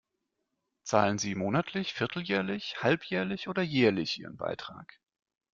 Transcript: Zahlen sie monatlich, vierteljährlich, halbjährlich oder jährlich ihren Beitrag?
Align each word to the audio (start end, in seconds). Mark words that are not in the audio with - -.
Zahlen 0.83 1.19
sie 1.19 1.35
monatlich, 1.35 1.93
vierteljährlich, 1.93 2.81
halbjährlich 2.81 3.47
oder 3.47 3.61
jährlich 3.61 4.17
ihren 4.17 4.35
Beitrag? 4.35 4.99